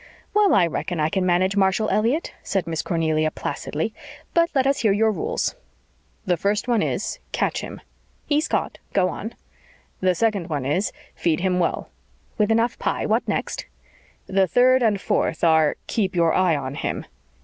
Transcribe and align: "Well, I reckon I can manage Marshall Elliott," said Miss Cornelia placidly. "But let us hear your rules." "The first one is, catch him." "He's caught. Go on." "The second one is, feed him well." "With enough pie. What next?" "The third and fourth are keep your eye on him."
"Well, 0.33 0.55
I 0.55 0.65
reckon 0.65 0.99
I 0.99 1.09
can 1.09 1.27
manage 1.27 1.55
Marshall 1.55 1.87
Elliott," 1.91 2.33
said 2.41 2.65
Miss 2.65 2.81
Cornelia 2.81 3.29
placidly. 3.29 3.93
"But 4.33 4.49
let 4.55 4.65
us 4.65 4.79
hear 4.79 4.91
your 4.91 5.11
rules." 5.11 5.53
"The 6.25 6.37
first 6.37 6.67
one 6.67 6.81
is, 6.81 7.19
catch 7.31 7.61
him." 7.61 7.81
"He's 8.25 8.47
caught. 8.47 8.79
Go 8.93 9.09
on." 9.09 9.35
"The 9.99 10.15
second 10.15 10.49
one 10.49 10.65
is, 10.65 10.91
feed 11.13 11.41
him 11.41 11.59
well." 11.59 11.91
"With 12.39 12.49
enough 12.51 12.79
pie. 12.79 13.05
What 13.05 13.27
next?" 13.27 13.67
"The 14.25 14.47
third 14.47 14.81
and 14.81 14.99
fourth 14.99 15.43
are 15.43 15.75
keep 15.85 16.15
your 16.15 16.33
eye 16.33 16.55
on 16.55 16.73
him." 16.73 17.05